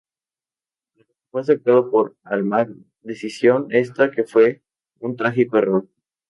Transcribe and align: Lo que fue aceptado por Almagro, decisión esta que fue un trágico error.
Lo 0.95 1.05
que 1.05 1.13
fue 1.29 1.41
aceptado 1.41 1.91
por 1.91 2.17
Almagro, 2.23 2.73
decisión 3.03 3.67
esta 3.69 4.09
que 4.09 4.23
fue 4.23 4.63
un 4.97 5.15
trágico 5.15 5.59
error. 5.59 5.87